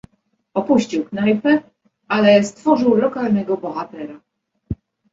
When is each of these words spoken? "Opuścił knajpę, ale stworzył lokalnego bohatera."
"Opuścił 0.53 1.05
knajpę, 1.05 1.63
ale 2.07 2.43
stworzył 2.43 2.95
lokalnego 2.95 3.57
bohatera." 3.57 4.19